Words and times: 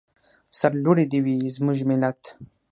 سرلوړی 0.59 1.05
دې 1.11 1.19
وي 1.25 1.37
زموږ 1.55 1.77
ملت. 1.89 2.21